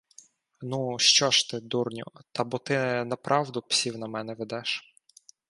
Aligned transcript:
-Ну, 0.61 0.99
що 0.99 1.31
ж 1.31 1.49
ти, 1.49 1.59
дурню! 1.59 2.03
Та 2.31 2.43
бо 2.43 2.57
ти 2.57 3.03
направду 3.03 3.61
псів 3.61 3.97
на 3.97 4.07
мене 4.07 4.33
ведеш! 4.33 4.95